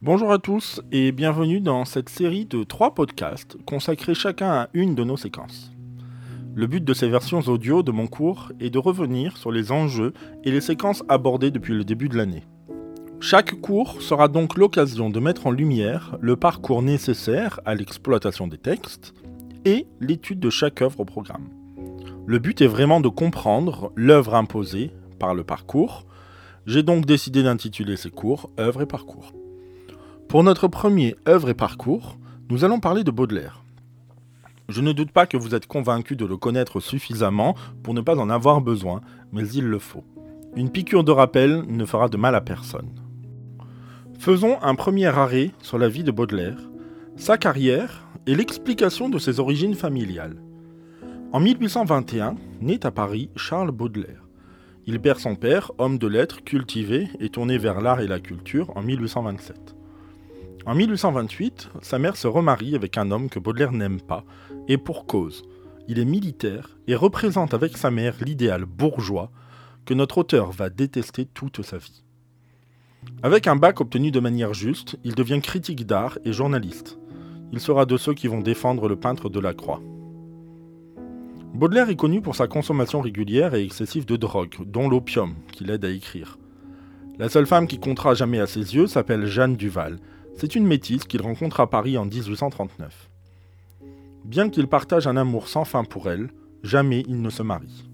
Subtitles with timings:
[0.00, 4.94] Bonjour à tous et bienvenue dans cette série de trois podcasts consacrés chacun à une
[4.94, 5.72] de nos séquences.
[6.54, 10.12] Le but de ces versions audio de mon cours est de revenir sur les enjeux
[10.44, 12.44] et les séquences abordées depuis le début de l'année.
[13.18, 18.58] Chaque cours sera donc l'occasion de mettre en lumière le parcours nécessaire à l'exploitation des
[18.58, 19.14] textes
[19.64, 21.48] et l'étude de chaque œuvre au programme.
[22.24, 26.06] Le but est vraiment de comprendre l'œuvre imposée par le parcours.
[26.66, 29.32] J'ai donc décidé d'intituler ces cours œuvre et parcours.
[30.28, 32.18] Pour notre premier œuvre et parcours,
[32.50, 33.62] nous allons parler de Baudelaire.
[34.68, 38.14] Je ne doute pas que vous êtes convaincu de le connaître suffisamment pour ne pas
[38.18, 39.00] en avoir besoin,
[39.32, 40.04] mais il le faut.
[40.54, 42.90] Une piqûre de rappel ne fera de mal à personne.
[44.18, 46.60] Faisons un premier arrêt sur la vie de Baudelaire,
[47.16, 50.36] sa carrière et l'explication de ses origines familiales.
[51.32, 54.28] En 1821, naît à Paris Charles Baudelaire.
[54.86, 58.76] Il perd son père, homme de lettres, cultivé et tourné vers l'art et la culture
[58.76, 59.77] en 1827.
[60.66, 64.24] En 1828, sa mère se remarie avec un homme que Baudelaire n'aime pas,
[64.68, 65.44] et pour cause.
[65.88, 69.30] Il est militaire et représente avec sa mère l'idéal bourgeois
[69.86, 72.04] que notre auteur va détester toute sa vie.
[73.22, 76.98] Avec un bac obtenu de manière juste, il devient critique d'art et journaliste.
[77.52, 79.80] Il sera de ceux qui vont défendre le peintre de la Croix.
[81.54, 85.84] Baudelaire est connu pour sa consommation régulière et excessive de drogue, dont l'opium, qui l'aide
[85.84, 86.38] à écrire.
[87.18, 89.98] La seule femme qui comptera jamais à ses yeux s'appelle Jeanne Duval.
[90.40, 93.10] C'est une métisse qu'il rencontre à Paris en 1839.
[94.24, 96.28] Bien qu'il partage un amour sans fin pour elle,
[96.62, 97.90] jamais il ne se marie.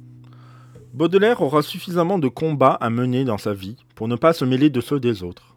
[0.92, 4.68] Baudelaire aura suffisamment de combats à mener dans sa vie pour ne pas se mêler
[4.68, 5.56] de ceux des autres.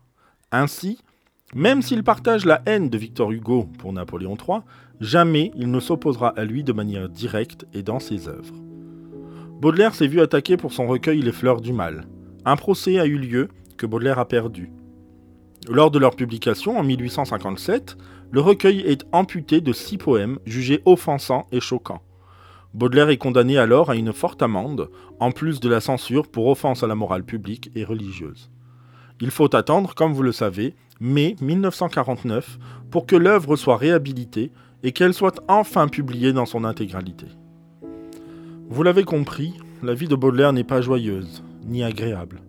[0.54, 1.00] Ainsi,
[1.54, 4.60] même s'il partage la haine de Victor Hugo pour Napoléon III,
[5.02, 8.56] jamais il ne s'opposera à lui de manière directe et dans ses œuvres.
[9.60, 12.08] Baudelaire s'est vu attaquer pour son recueil Les Fleurs du Mal.
[12.46, 14.72] Un procès a eu lieu que Baudelaire a perdu.
[15.70, 17.98] Lors de leur publication en 1857,
[18.32, 22.02] le recueil est amputé de six poèmes jugés offensants et choquants.
[22.74, 24.90] Baudelaire est condamné alors à une forte amende,
[25.20, 28.50] en plus de la censure pour offense à la morale publique et religieuse.
[29.20, 34.52] Il faut attendre, comme vous le savez, mai 1949 pour que l'œuvre soit réhabilitée
[34.84, 37.28] et qu'elle soit enfin publiée dans son intégralité.
[38.70, 42.42] Vous l'avez compris, la vie de Baudelaire n'est pas joyeuse, ni agréable.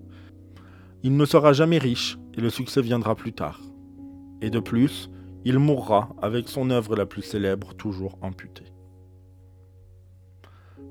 [1.03, 3.61] Il ne sera jamais riche et le succès viendra plus tard.
[4.41, 5.11] Et de plus,
[5.45, 8.73] il mourra avec son œuvre la plus célèbre toujours amputée.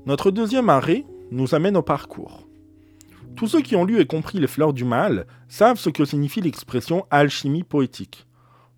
[0.04, 2.46] Notre deuxième arrêt nous amène au parcours.
[3.34, 6.42] Tous ceux qui ont lu et compris les fleurs du mal savent ce que signifie
[6.42, 8.26] l'expression alchimie poétique.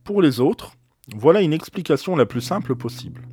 [0.04, 0.76] Pour les autres,
[1.14, 3.26] voilà une explication la plus simple possible.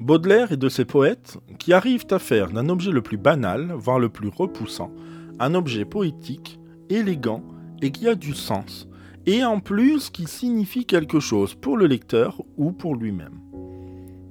[0.00, 3.98] Baudelaire est de ces poètes qui arrivent à faire d'un objet le plus banal, voire
[3.98, 4.92] le plus repoussant,
[5.38, 6.58] un objet poétique,
[6.88, 7.42] élégant
[7.82, 8.88] et qui a du sens,
[9.26, 13.40] et en plus qui signifie quelque chose pour le lecteur ou pour lui-même.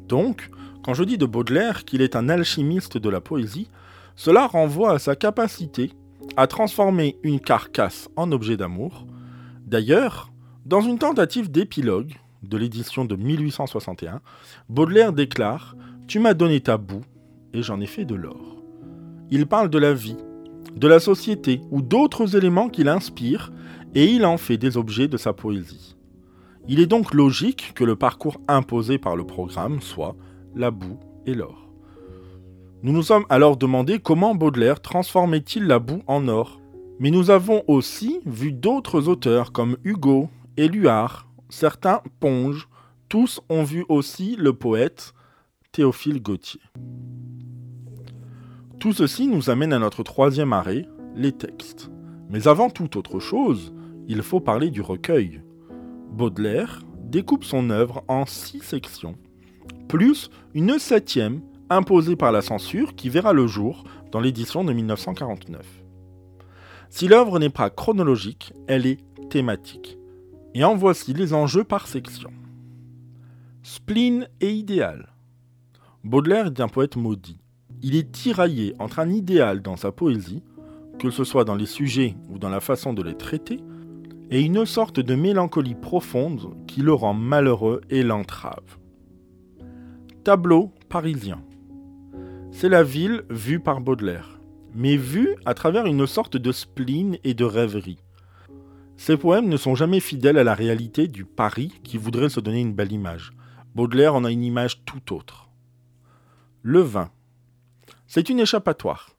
[0.07, 0.49] Donc,
[0.83, 3.69] quand je dis de Baudelaire qu'il est un alchimiste de la poésie,
[4.15, 5.91] cela renvoie à sa capacité
[6.35, 9.05] à transformer une carcasse en objet d'amour.
[9.65, 10.31] D'ailleurs,
[10.65, 12.13] dans une tentative d'épilogue
[12.43, 14.21] de l'édition de 1861,
[14.69, 15.75] Baudelaire déclare
[16.07, 17.03] Tu m'as donné ta boue
[17.53, 18.57] et j'en ai fait de l'or.
[19.29, 20.17] Il parle de la vie,
[20.77, 23.51] de la société ou d'autres éléments qui l'inspirent
[23.95, 25.95] et il en fait des objets de sa poésie.
[26.67, 30.15] Il est donc logique que le parcours imposé par le programme soit
[30.55, 31.69] la boue et l'or.
[32.83, 36.61] Nous nous sommes alors demandé comment Baudelaire transformait-il la boue en or.
[36.99, 42.67] Mais nous avons aussi vu d'autres auteurs comme Hugo, Éluard, certains Ponge,
[43.09, 45.13] tous ont vu aussi le poète
[45.71, 46.61] Théophile Gautier.
[48.79, 51.89] Tout ceci nous amène à notre troisième arrêt, les textes.
[52.29, 53.73] Mais avant toute autre chose,
[54.07, 55.41] il faut parler du recueil.
[56.11, 59.15] Baudelaire découpe son œuvre en six sections,
[59.87, 65.65] plus une septième imposée par la censure qui verra le jour dans l'édition de 1949.
[66.89, 68.99] Si l'œuvre n'est pas chronologique, elle est
[69.29, 69.97] thématique.
[70.53, 72.31] Et en voici les enjeux par section.
[73.63, 75.09] Spleen et idéal.
[76.03, 77.39] Baudelaire est un poète maudit.
[77.81, 80.43] Il est tiraillé entre un idéal dans sa poésie,
[80.99, 83.59] que ce soit dans les sujets ou dans la façon de les traiter,
[84.29, 88.77] et une sorte de mélancolie profonde qui le rend malheureux et l'entrave.
[90.23, 91.41] Tableau parisien.
[92.51, 94.39] C'est la ville vue par Baudelaire,
[94.73, 97.99] mais vue à travers une sorte de spleen et de rêverie.
[98.97, 102.61] Ces poèmes ne sont jamais fidèles à la réalité du Paris qui voudrait se donner
[102.61, 103.31] une belle image.
[103.75, 105.49] Baudelaire en a une image tout autre.
[106.63, 107.11] Le vin.
[108.09, 109.09] C'est une échappatoire,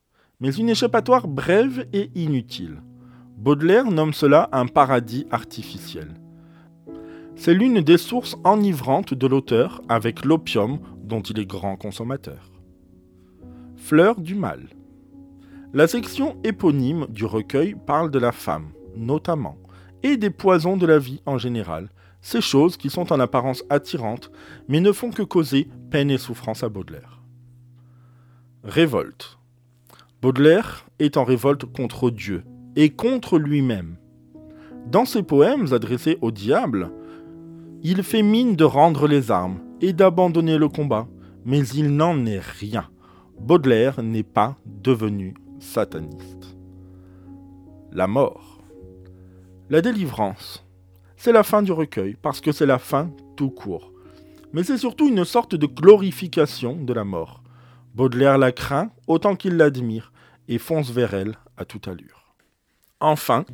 [0.41, 2.83] mais une échappatoire brève et inutile.
[3.37, 6.15] Baudelaire nomme cela un paradis artificiel.
[7.37, 12.51] C'est l'une des sources enivrantes de l'auteur avec l'opium dont il est grand consommateur.
[13.77, 14.71] Fleur du mal.
[15.75, 19.59] La section éponyme du recueil parle de la femme, notamment,
[20.03, 21.91] et des poisons de la vie en général,
[22.23, 24.31] ces choses qui sont en apparence attirantes,
[24.67, 27.18] mais ne font que causer peine et souffrance à Baudelaire.
[28.69, 29.39] Révolte.
[30.21, 32.45] Baudelaire est en révolte contre Dieu
[32.77, 33.97] et contre lui-même.
[34.85, 36.93] Dans ses poèmes adressés au diable,
[37.83, 41.09] il fait mine de rendre les armes et d'abandonner le combat,
[41.47, 42.91] mais il n'en est rien.
[43.41, 46.55] Baudelaire n'est pas devenu sataniste.
[47.91, 48.61] La mort.
[49.71, 50.63] La délivrance.
[51.17, 53.95] C'est la fin du recueil, parce que c'est la fin tout court.
[54.53, 57.43] Mais c'est surtout une sorte de glorification de la mort.
[57.99, 60.13] Baudelaire la craint autant qu'il l'admire
[60.47, 62.33] et fonce vers elle à toute allure.
[63.01, 63.45] Enfin,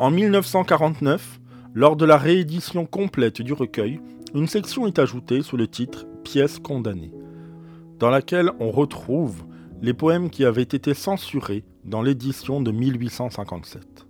[0.00, 1.38] en 1949,
[1.72, 4.00] lors de la réédition complète du recueil,
[4.34, 7.14] une section est ajoutée sous le titre Pièces condamnées,
[8.00, 9.44] dans laquelle on retrouve
[9.80, 14.08] les poèmes qui avaient été censurés dans l'édition de 1857.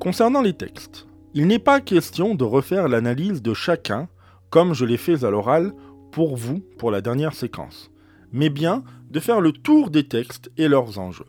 [0.00, 4.08] Concernant les textes, il n'est pas question de refaire l'analyse de chacun
[4.50, 5.74] comme je l'ai fait à l'oral
[6.10, 7.90] pour vous pour la dernière séquence,
[8.32, 11.26] mais bien de faire le tour des textes et leurs enjeux.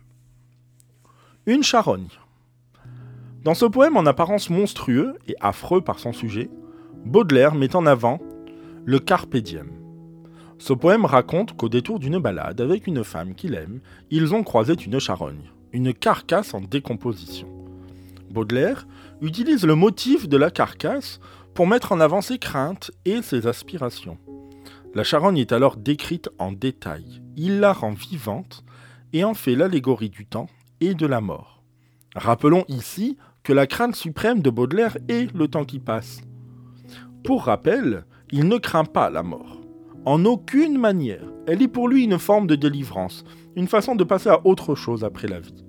[1.45, 2.07] Une charogne.
[3.43, 6.49] Dans ce poème en apparence monstrueux et affreux par son sujet,
[7.05, 8.19] Baudelaire met en avant
[8.85, 9.37] le carpe.
[10.57, 13.79] Ce poème raconte qu'au détour d'une balade avec une femme qu'il aime,
[14.11, 17.47] ils ont croisé une charogne, une carcasse en décomposition.
[18.29, 18.85] Baudelaire
[19.21, 21.19] utilise le motif de la carcasse
[21.53, 24.17] pour mettre en avant ses craintes et ses aspirations.
[24.95, 27.21] La charogne est alors décrite en détail.
[27.37, 28.63] Il la rend vivante
[29.13, 30.47] et en fait l'allégorie du temps
[30.81, 31.63] et de la mort.
[32.15, 36.21] Rappelons ici que la crainte suprême de Baudelaire est le temps qui passe.
[37.23, 39.61] Pour rappel, il ne craint pas la mort.
[40.05, 41.23] En aucune manière.
[41.45, 43.23] Elle est pour lui une forme de délivrance,
[43.55, 45.65] une façon de passer à autre chose après la vie.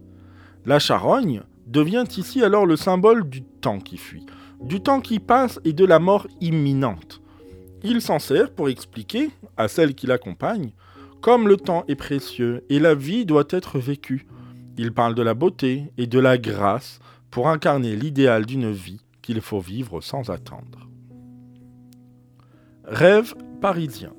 [0.65, 4.27] La charogne devient ici alors le symbole du temps qui fuit,
[4.63, 7.21] du temps qui passe et de la mort imminente.
[7.83, 10.73] Il s'en sert pour expliquer, à celle qui l'accompagne,
[11.21, 14.27] comme le temps est précieux et la vie doit être vécue.
[14.77, 16.99] Il parle de la beauté et de la grâce
[17.31, 20.89] pour incarner l'idéal d'une vie qu'il faut vivre sans attendre.
[22.85, 24.13] Rêve parisien.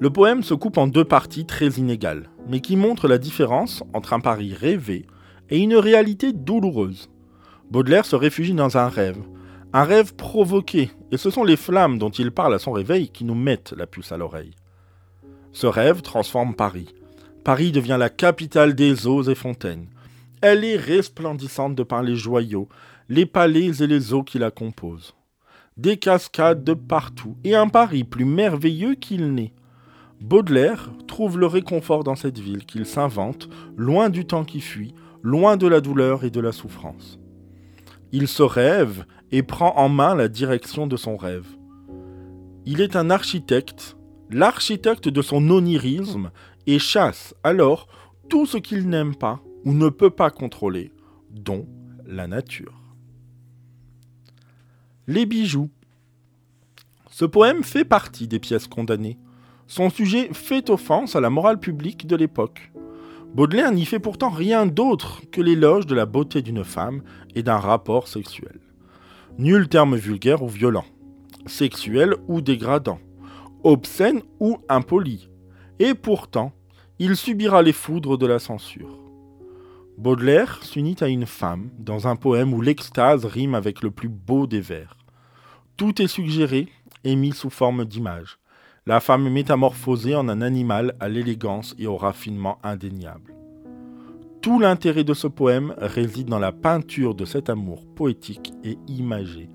[0.00, 4.14] Le poème se coupe en deux parties très inégales, mais qui montrent la différence entre
[4.14, 5.06] un Paris rêvé
[5.48, 7.08] et une réalité douloureuse.
[7.70, 9.18] Baudelaire se réfugie dans un rêve,
[9.72, 13.24] un rêve provoqué, et ce sont les flammes dont il parle à son réveil qui
[13.24, 14.54] nous mettent la puce à l'oreille.
[15.52, 16.94] Ce rêve transforme Paris.
[17.42, 19.86] Paris devient la capitale des eaux et fontaines.
[20.42, 22.68] Elle est resplendissante de par les joyaux,
[23.08, 25.14] les palais et les eaux qui la composent.
[25.76, 29.54] Des cascades de partout, et un Paris plus merveilleux qu'il n'est.
[30.20, 35.56] Baudelaire trouve le réconfort dans cette ville qu'il s'invente, loin du temps qui fuit, loin
[35.56, 37.18] de la douleur et de la souffrance.
[38.12, 41.46] Il se rêve et prend en main la direction de son rêve.
[42.64, 43.96] Il est un architecte,
[44.30, 46.30] l'architecte de son onirisme,
[46.66, 47.88] et chasse alors
[48.28, 50.92] tout ce qu'il n'aime pas ou ne peut pas contrôler,
[51.30, 51.66] dont
[52.06, 52.74] la nature.
[55.08, 55.70] Les bijoux.
[57.10, 59.18] Ce poème fait partie des pièces condamnées.
[59.66, 62.72] Son sujet fait offense à la morale publique de l'époque.
[63.34, 67.02] Baudelaire n'y fait pourtant rien d'autre que l'éloge de la beauté d'une femme
[67.34, 68.60] et d'un rapport sexuel.
[69.38, 70.84] Nul terme vulgaire ou violent,
[71.46, 72.98] sexuel ou dégradant,
[73.64, 75.30] obscène ou impoli.
[75.78, 76.52] Et pourtant,
[76.98, 78.98] il subira les foudres de la censure.
[79.96, 84.46] Baudelaire s'unit à une femme dans un poème où l'extase rime avec le plus beau
[84.46, 84.98] des vers.
[85.76, 86.68] Tout est suggéré
[87.02, 88.38] et mis sous forme d'image.
[88.86, 93.34] La femme est métamorphosée en un animal à l'élégance et au raffinement indéniable.
[94.42, 99.48] Tout l'intérêt de ce poème réside dans la peinture de cet amour poétique et imagé,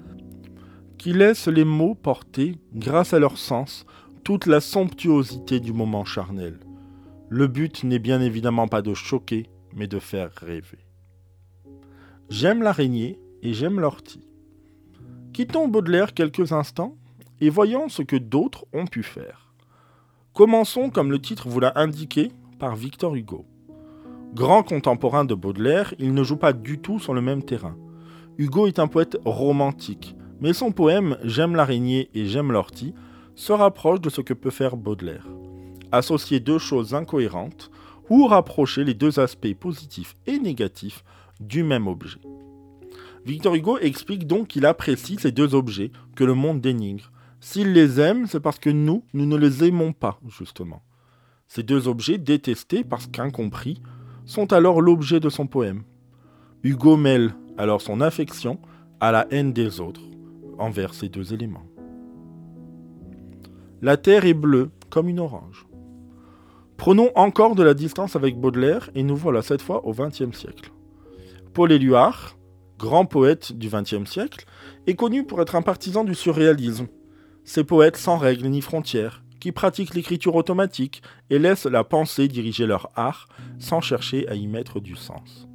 [0.98, 3.86] qui laisse les mots porter, grâce à leur sens,
[4.24, 6.62] toute la somptuosité du moment charnel.
[7.28, 10.86] Le but n'est bien évidemment pas de choquer, mais de faire rêver.
[12.30, 14.26] J'aime l'araignée et j'aime l'ortie.
[15.34, 16.96] Quittons Baudelaire quelques instants
[17.42, 19.54] et voyons ce que d'autres ont pu faire.
[20.34, 23.46] Commençons, comme le titre vous l'a indiqué, par Victor Hugo.
[24.38, 27.76] Grand contemporain de Baudelaire, il ne joue pas du tout sur le même terrain.
[28.38, 32.94] Hugo est un poète romantique, mais son poème J'aime l'araignée et j'aime l'ortie
[33.34, 35.26] se rapproche de ce que peut faire Baudelaire.
[35.92, 37.72] Associer deux choses incohérentes
[38.12, 41.04] ou rapprocher les deux aspects positifs et négatifs
[41.40, 42.20] du même objet.
[43.26, 47.12] Victor Hugo explique donc qu'il apprécie ces deux objets que le monde dénigre.
[47.40, 50.84] S'il les aime, c'est parce que nous, nous ne les aimons pas, justement.
[51.48, 53.82] Ces deux objets, détestés parce qu'incompris,
[54.28, 55.84] sont alors l'objet de son poème.
[56.62, 58.60] Hugo mêle alors son affection
[59.00, 60.02] à la haine des autres
[60.60, 61.66] envers ces deux éléments.
[63.82, 65.66] La terre est bleue comme une orange.
[66.76, 70.72] Prenons encore de la distance avec Baudelaire et nous voilà cette fois au XXe siècle.
[71.54, 72.38] Paul Éluard,
[72.78, 74.46] grand poète du XXe siècle,
[74.86, 76.88] est connu pour être un partisan du surréalisme.
[77.44, 82.66] Ces poètes sans règles ni frontières, qui pratiquent l'écriture automatique et laissent la pensée diriger
[82.66, 83.28] leur art
[83.60, 85.48] sans chercher à y mettre du sens.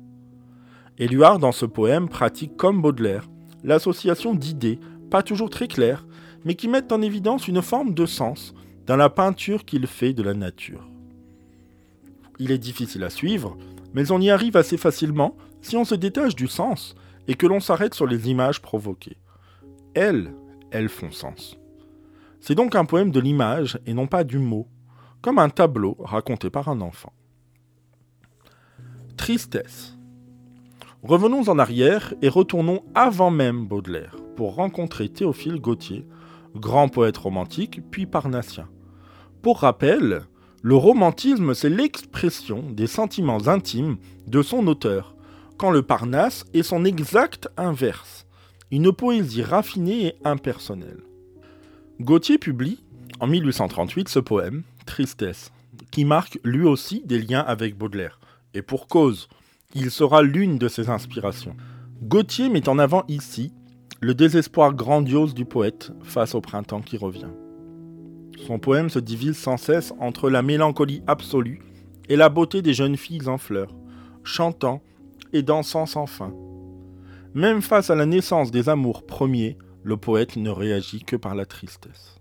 [0.99, 3.29] Éluard, dans ce poème, pratique comme Baudelaire
[3.65, 4.79] l'association d'idées,
[5.11, 6.07] pas toujours très claires,
[6.45, 8.55] mais qui mettent en évidence une forme de sens
[8.87, 10.89] dans la peinture qu'il fait de la nature.
[12.39, 13.57] Il est difficile à suivre,
[13.95, 16.95] mais on y arrive assez facilement si on se détache du sens
[17.29, 19.17] et que l'on s'arrête sur les images provoquées.
[19.95, 20.35] Elles,
[20.71, 21.57] elles font sens.
[22.43, 24.67] C'est donc un poème de l'image et non pas du mot,
[25.23, 27.13] comme un tableau raconté par un enfant.
[29.17, 29.97] Tristesse.
[31.05, 36.05] Revenons en arrière et retournons avant même Baudelaire pour rencontrer Théophile Gautier,
[36.57, 38.69] grand poète romantique puis parnassien.
[39.41, 40.23] Pour rappel,
[40.63, 45.15] le romantisme c'est l'expression des sentiments intimes de son auteur,
[45.59, 48.27] quand le Parnasse est son exact inverse,
[48.73, 51.05] une poésie raffinée et impersonnelle.
[52.01, 52.83] Gautier publie,
[53.21, 55.53] en 1838, ce poème, Tristesse,
[55.91, 58.19] qui marque lui aussi des liens avec Baudelaire.
[58.55, 59.29] Et pour cause,
[59.75, 61.55] il sera l'une de ses inspirations.
[62.03, 63.53] Gautier met en avant ici
[64.01, 67.31] le désespoir grandiose du poète face au printemps qui revient.
[68.47, 71.61] Son poème se divise sans cesse entre la mélancolie absolue
[72.09, 73.75] et la beauté des jeunes filles en fleurs,
[74.25, 74.83] chantant
[75.33, 76.35] et dansant sans fin.
[77.35, 81.47] Même face à la naissance des amours premiers, le poète ne réagit que par la
[81.47, 82.21] tristesse.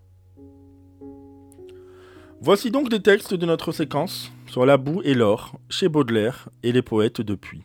[2.44, 6.72] Voici donc des textes de notre séquence sur la boue et l'or chez Baudelaire et
[6.72, 7.64] les poètes depuis.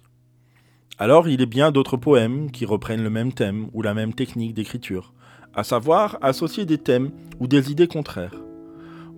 [0.98, 4.54] Alors il est bien d'autres poèmes qui reprennent le même thème ou la même technique
[4.54, 5.14] d'écriture,
[5.54, 7.10] à savoir associer des thèmes
[7.40, 8.34] ou des idées contraires.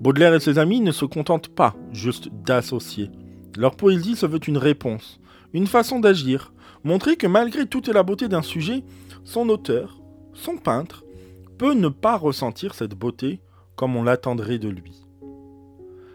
[0.00, 3.10] Baudelaire et ses amis ne se contentent pas juste d'associer.
[3.56, 5.18] Leur poésie se veut une réponse,
[5.52, 6.52] une façon d'agir,
[6.84, 8.84] montrer que malgré toute la beauté d'un sujet,
[9.24, 9.97] son auteur,
[10.38, 11.04] son peintre,
[11.58, 13.40] peut ne pas ressentir cette beauté
[13.76, 15.04] comme on l'attendrait de lui.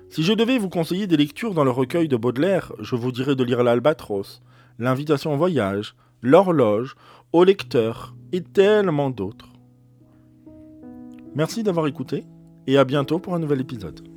[0.10, 3.36] Si je devais vous conseiller des lectures dans le recueil de Baudelaire, je vous dirais
[3.36, 4.42] de lire l'Albatros,
[4.80, 6.96] l'invitation au voyage, l'horloge,
[7.32, 9.50] au lecteur et tellement d'autres.
[11.36, 12.26] Merci d'avoir écouté
[12.68, 14.13] et à bientôt pour un nouvel épisode.